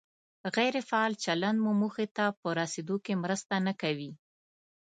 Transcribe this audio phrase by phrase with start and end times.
[0.55, 4.11] غیر فعال چلند مو موخې ته په رسېدو کې مرسته نه کوي.